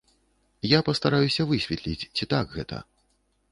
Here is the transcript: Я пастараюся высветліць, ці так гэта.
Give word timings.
Я 0.67 0.79
пастараюся 0.87 1.47
высветліць, 1.53 2.07
ці 2.15 2.31
так 2.35 2.59
гэта. 2.59 2.83